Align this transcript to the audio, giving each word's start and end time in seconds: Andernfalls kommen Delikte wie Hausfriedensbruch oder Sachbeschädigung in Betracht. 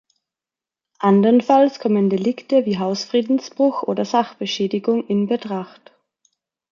Andernfalls 0.97 1.79
kommen 1.79 2.09
Delikte 2.09 2.65
wie 2.65 2.79
Hausfriedensbruch 2.79 3.83
oder 3.83 4.03
Sachbeschädigung 4.03 5.05
in 5.05 5.27
Betracht. 5.27 5.93